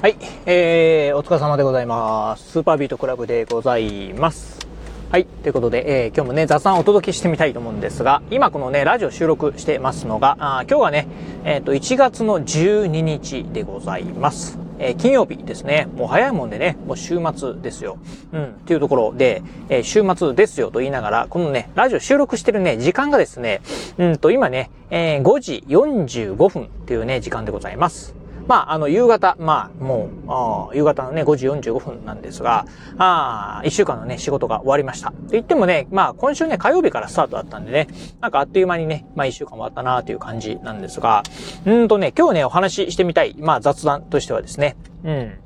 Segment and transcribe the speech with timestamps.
[0.00, 2.52] はい、えー、お疲れ様でございます。
[2.52, 4.66] スーパービートクラブでございます。
[5.10, 11.06] はい、ということで、えー、今日もね、雑談をお届けしてみたいと思うんですが、今このね、ラジオ収録してますのが、あ今日はね、
[11.44, 14.58] えっ、ー、と、1月の12日でございます。
[14.78, 15.86] えー、金曜日ですね。
[15.94, 17.98] もう早いもんでね、もう週末ですよ。
[18.32, 23.60] うん、っていうところで、えー、週末ですよと言いながら、このね、ラジオ収録してるね、時間がですね、
[23.98, 28.18] うんと、今ね、えー、5時45分っていうね、時間でございます。
[28.50, 32.66] まあ、あの、夕方、まあ、もう、夕方のね、5時45分なんですが、
[32.98, 35.10] ああ1週間のね、仕事が終わりました。
[35.10, 37.86] って言ってもね、まあ、今週ね、火曜日からスタートだったんでね、
[38.20, 41.22] なんかあっという間にね、まあ、1週間終わったなという感じなんですが、
[41.64, 45.38] うんとね、今日ね、お話ししてみたい、まあ、雑談としてはですね、うん。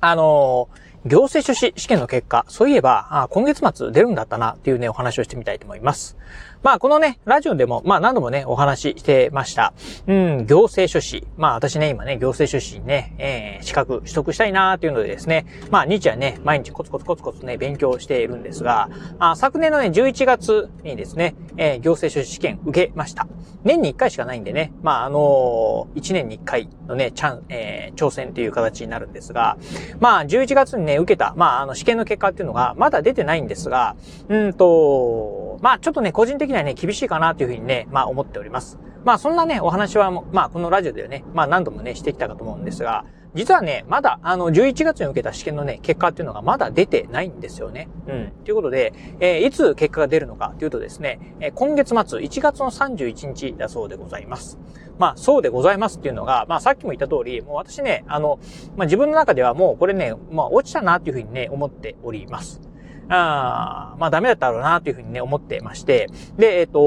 [0.00, 6.16] あのー行政書士試験の結果、そういえば、あ今月末出るんだったなっていうね、お話をしてみたいと思います。
[6.62, 9.74] まあ、このね、ラジオでも、まあ、何度もね、お話ししてました。
[10.06, 11.26] うん、行政書士。
[11.36, 23.26] まあ、私ね、今ね、行政書士にね、えー、資格取得したいなーっていうのでですね、まあ、日夜ね、毎日コツコツコツコツね、勉強しているんですが、あ昨年のね、11月にですね、えー、行政書士試験受けました。
[23.64, 29.56] 年に1回しかないんでね、まあ、あのー、1年に1回のね、チャン、えー、挑戦っていう形になるんですが、
[29.98, 33.96] まあ、11月にね、受けた、まあ、あの、試験の結果っていうのが、まだ出てないんですが、
[34.28, 38.78] うんと、まあ、ちょっとね、個人的にはね、厳しいかなというふうにね、まあ、思っております。
[39.04, 47.88] まあ、そんなね、お話は、まあ、このラジオでね、まあ、何度もね、してきたかと思うんですが、実はね、まだ、あの、11月に受けた試験のね、結果っていうのがまだ出てないんですよね。
[48.06, 48.32] うん。
[48.44, 54.58] ということで、えー、いつ結果が出るのかというとですね、えー、今月末、1月の31日だそうでございます。
[55.02, 58.38] まあ、そうでございますっていうのが、まあ、さっきも言った通り、もう私ね、あの、
[58.76, 62.60] まあ、自分の中ではもうこれね、まあ、落ちたなっていうふうにね、思っております。
[63.08, 66.78] ああまあダメだったろうなというふうにね、思ってまして、で、えっ、と、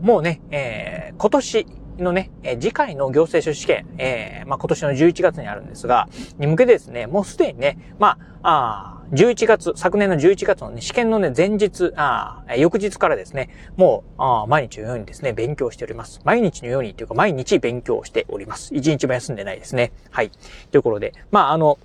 [0.00, 1.66] もうね、えー、今年、
[1.98, 6.08] のね、え次回の行政書試験、えー、まあ、今年の11月にあるんですが、
[6.38, 16.20] に向けてですね、もうすでにね、まあ、あ11月、昨年の11月のね、試験のね、前日、あ翌日からですね、もう、あ毎日のようにですね、勉強しております。
[16.24, 18.74] 毎日のようにというか、毎日勉強しております。
[18.74, 19.92] 一日も休んでないですね。
[20.10, 20.30] はい。
[20.70, 21.78] ということで、まあ、あの、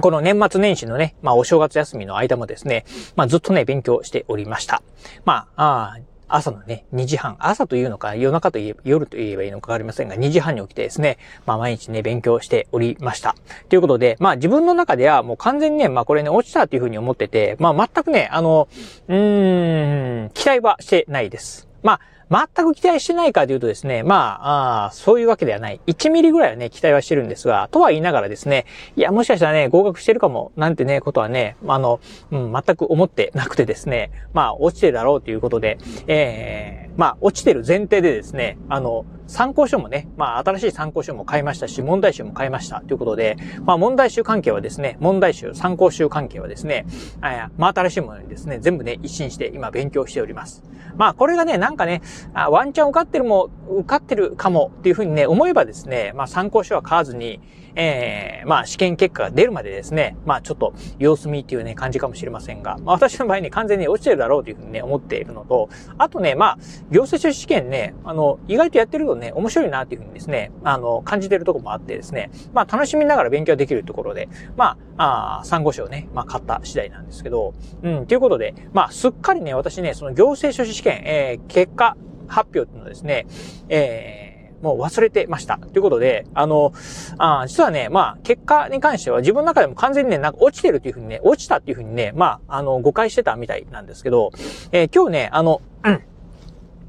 [0.00, 2.84] この年末年始のね、まあお正月休みの間もですね、
[3.16, 4.82] まあずっとね、勉強しておりました。
[5.24, 13.34] まあ、あ朝のね、2時半、朝というのか、夜中と言え、夜と言えばいいのかわかりませんが、2時半に起きてですね、まあ毎日ね、勉強しておりました。
[13.68, 18.68] ということで、まあ自分の中ではもう完全にね、まあこれね、落ちたっていうふうに思ってて、まあ全くね、あの、
[19.08, 21.68] うーん、期待はしてないです。
[21.82, 22.00] まあ、
[22.30, 25.80] 全く期待してないかというとですね、まあ、あそういうわけではない。
[25.86, 28.66] 1ミリぐらいはね、期待はしてるんですが、とは言いながらですね、
[28.96, 32.00] いや、もしかしたらね、合格してるかも、なんてね、ことはね、あの、
[32.30, 46.86] うん、全く思ってなくてですね、まあ、落ちてるだろうということで、えー、まあ、落ちてる前提でですね、あの、参考書もね、まあ、新しい参考書も買いましたし、問題集も買いましたということで、まあ、問題集関係はですね、問題集、参考集関係はですね、
[47.20, 50.64] あまあ、新しいものにですね、全部ね、一新して今勉強しております。
[50.96, 52.02] まあ、これがね、なんかね、
[52.34, 57.40] あワンチャン受かってるも、受かってるかもっていうふうにね、思えばですね、まあ、参考書は買わずに、
[57.74, 66.58] ええー、まあ試験結果が出るまでですね、まあちょっと様子見っていうね、感じかもしれませんが、まあ私の場合ね、完全に落ちてるだろうというふうにね、思っているのと、あとね、まあ、
[66.90, 81.96] 行政書士試験ね、あの、意外とやってるとね、面白いなっていうふうにですね、あの、感じてるとこもあってですね、まあ楽しみながら勉強できるところで、まあ、あ参考書をね、まあ買った次第なんですけど、うん、ということで、まあすっかりね、私ね、その行政書士試験、えー、結果
[82.26, 83.26] 発表っていうのですね、
[83.68, 84.27] えー
[84.62, 85.58] もう忘れてました。
[85.58, 86.72] ということで、あの、
[87.18, 94.30] あ実はね、まあ、結果に関しては自分の中でも完全にね、なんか落ちてるっていうふうにね、落ちたっていうふうにね、まあ、あの、誤解してたみたいなんですけど、
[94.72, 96.02] えー、今日ね、あの、うん、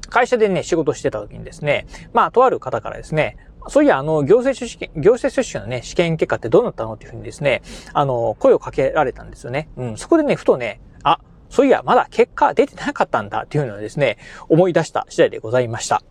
[0.08, 3.36] 会社でね、仕事してた時にですね、まあ、とある方からですね、
[3.68, 9.68] そういや、あの、行政書士、行政書士のね、試験結果ってどうなったのっていうふうにですね、あの、声をかけられたんですよね。
[9.76, 11.20] うん、そこでね、ふとね、あ、
[11.50, 14.16] そういや、まだ結果出てなかったんだっていうのをですね、
[14.48, 16.02] 思い出した次第でございました。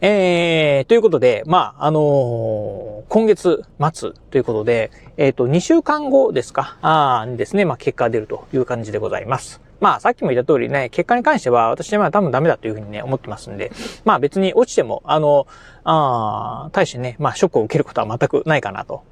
[0.00, 9.60] えー、ということで、まあ、あのー、今月末ということで、えっ、ー、と、2週間後ですか、あにですね、まあ、結果が出るという感じでございます。
[9.80, 13.72] まあ、さっきも言った通りね、結果に関しては私は多分ダメだというふうにね、思ってますんで、
[14.04, 15.46] まあ別に落ちても、あの、
[15.90, 19.04] ああ、対してね、まあショックを受けることは全くないかなと。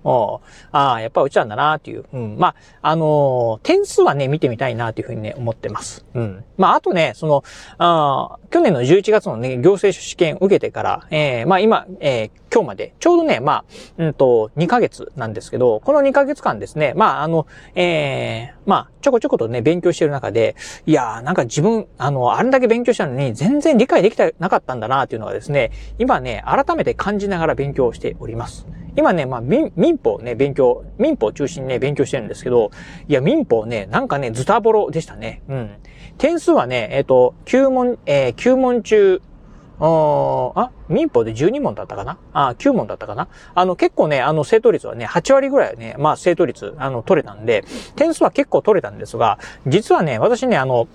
[0.73, 2.05] ああ、やっぱ落ちたんだなっていう。
[2.12, 2.37] うん。
[2.38, 6.05] まあ、あのー、点数はね、見てみたいなというふうにね、思ってます。
[6.12, 6.44] うん。
[6.58, 7.44] まあ、あとね、その、
[7.78, 13.64] ああ去年の11月のね、行政試験受けてから、えー、まあ今、えー、今日まで、ちょうどね、まあ、
[13.99, 20.56] うんと、2ヶ月なんですけど、この2ヶ月間ですね、まあ、あの、えー、まあ、ちょこちょことね、勉強してる中で、
[20.87, 28.66] いやー、なんか自分、あの、あれだけ勉強したのに、全然理解できてなかったんだなっていうのはですね、今ね、改めて感じながら勉強しております。
[28.96, 32.70] 今ね、まあ民、民法ね、勉強、民法中心にね、勉強してるんですけど、
[33.08, 35.42] いや、民法ね、なんかね、ズタボロでしたね。
[35.48, 35.70] うん。
[36.16, 39.20] 点数はね、えっ、ー、と、9問、えー、9問中、
[39.78, 42.18] あ、民法で12問だったかな？
[42.32, 43.28] あ、9問だったかな？
[43.54, 47.64] あの、結構ね、あの、正答率はね、8割ぐらいね、まあ、正答率、あの、取れたんで、
[47.94, 50.88] 点数は結構取れたんですが、実はね、私ね、あの、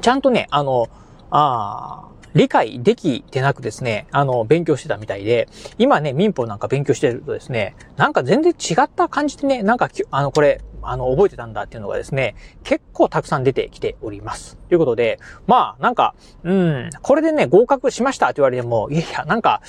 [0.00, 0.88] ちゃんとね、あの、
[1.30, 5.48] ああ理解できてなくですね、あの、勉強してたみたいで、
[5.78, 12.34] 今ね、民法なんか勉強してるとですね、なんか全然違った感じでね、なんか、あの、これ、あの、覚えてたんだっていうのがですね、
[12.64, 14.56] 結構たくさん出てきております。
[14.68, 19.62] ということで、まあ、なんか、うん、これでね、合格しましたって言われても、いやいや、なんか、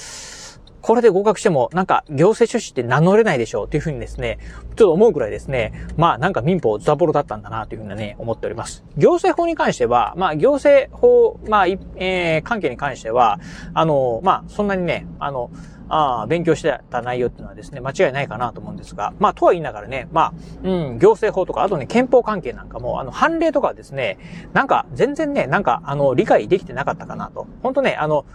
[0.83, 8.83] これで合格しても、なんか、行政書士って名乗れないでしょうっていうふうにですね、ちょっと思うくらいですね、まあ、なんか民法ザボロだったんだなというふうにね、思っております。
[8.97, 13.39] 行政法に関しては、まあ、行政法、まあ、えー、関係に関しては、
[13.73, 15.51] あの、まあ、そんなにね、あの、
[15.89, 20.33] あ勉強してた内容っていうのはですね、間違いないかなと思うんですが、まあ、とは言いながらね、まあ、
[20.63, 24.17] うん、行政法とか、あとね、憲法関係なんかも、あの、判例とかですね、
[24.53, 27.47] なんか、全然ね、なんか、あの、理解できてなかったかなと。
[27.61, 28.25] 本当ね、あの、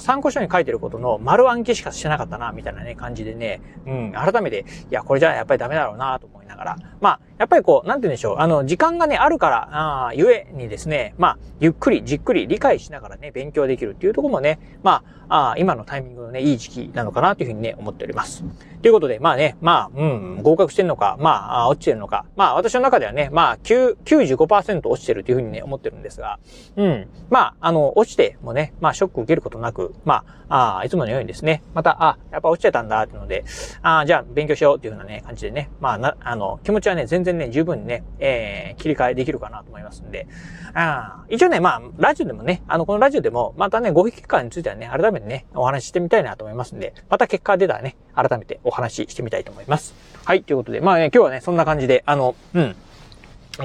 [0.00, 18.44] 参考書に書いてることの丸暗記しかしてなかったな、みたいなね、感じでね、うん、改めて、いや、これじゃやっぱりダメだろうな、と思ながら、まあ、やっぱりこう、なんて言うんでしょう、あの、時間がね、あるから、あゆえにですね、まあ、ゆっくり、じっくり理解しながらね、勉強できるっていうところもね、まあ、あ今のタイミングのね、いい時期なのかな、というふうにね、思っております。
[18.80, 26.38] ということで、まあね、まあ、うん、合格してるのか、まあ、落ちてるのか、まあ、私の中ではね、まあ、9、95%落ちてるというふうにね、思ってるんですが、
[26.76, 33.44] うん、まあ、あの、落ちてもね、まあ、ショック受けることなく、まあ、ああいつものようにですね、また、あ、やっぱ落ちてたんだ、っていうので、
[33.82, 40.26] あじゃあ、勉強しようっていうふうなね、感じでね、まあ、な、あの、の気持ちはね、全然ね、十分にね、えー、切り替えできるかなと思いますんで、
[40.74, 49.94] あ一応ね、まあ、ラジオでもね、あの、このラジオでも、またね、合否結果についてはね、改めてね、お話ししてみたいなと思いますんで、また結果出たらね、改めてお話ししてみたいと思います。
[50.24, 52.76] はい、ということで、まあね、今日はね、そんな感じで、あの、うん。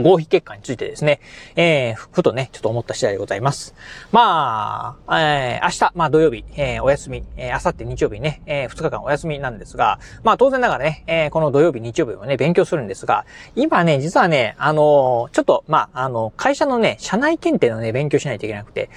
[0.01, 1.19] 合否結果についてですね、
[1.55, 3.75] えー、ふとね、ちょっと思った次第でございます。
[4.11, 13.25] まあ、えー、明日、まあ土曜日、えー、お休み、えー、明後日日曜日ね、えー、2日間お休みなんですが、まあ当然ながらね、えー、この土曜日、日曜日もね、勉強するんですが、
[13.55, 18.89] 今ね、実はね、あのー、ちょっと、まあ、あの、会社のね、社内検定のね、勉強しないといけなくて、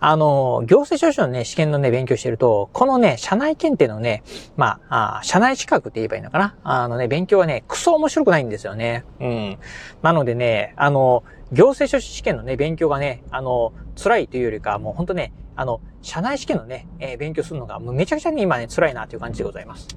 [0.00, 4.22] あのー、行政書士のね、試験のね、勉強してると、このね、社内検定のね、
[4.56, 6.54] まあ、あ社内資格って言えばいいのかな？
[6.64, 9.04] あのね、勉強はね、クソ面白くないんですよね。
[9.20, 9.58] うん。
[10.02, 19.88] なのでね、ねあの、行政書士試験のね、勉強がね、あの、辛いというよりか、もうほんとね、あの、社内試験のね、えー、勉強するのが、もうめちゃくちゃね、今ね、辛いなという感じでございます。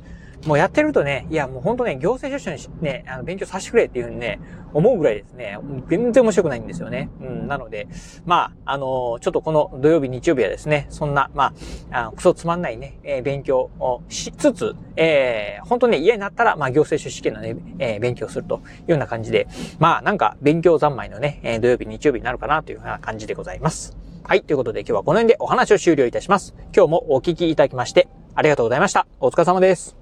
[0.45, 4.39] もうやってるとね、いやもうほんとね、行政書士にね、あの勉強させてくれっていうふうにね、
[4.73, 5.57] 思うぐらいですね、
[5.87, 7.09] 全然面白くないんですよね。
[7.21, 7.87] うん、なので、
[8.25, 11.53] まあ、あのー、ちょっとこの土曜日、日曜日はですね、そんな、ま
[11.91, 19.47] あ、あクソつまんないね、えー、勉強をしつつ、えー、本当ね、家になったら、まあ、行政書士試験のね、えー、勉強するというような感じで、
[19.79, 23.97] まあ、なんか、勉強三昧のね、えー、土曜日、日曜日になるかなというような感じでございます。
[24.23, 26.53] はい、ということで今日はこの辺でお話を終了いたします。
[26.75, 29.07] 今日もお聞きいただきまして、ありがとうございました。
[29.19, 30.00] お疲れ様です。